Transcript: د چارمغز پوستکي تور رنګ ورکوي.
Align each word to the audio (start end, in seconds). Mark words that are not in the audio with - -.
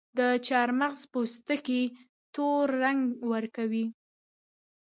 د 0.19 0.19
چارمغز 0.47 1.01
پوستکي 1.11 1.81
تور 2.33 2.65
رنګ 2.83 3.01
ورکوي. 3.31 3.85